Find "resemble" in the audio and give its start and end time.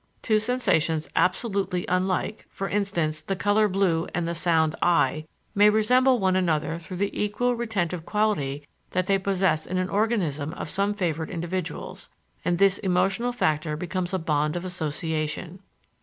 5.69-6.17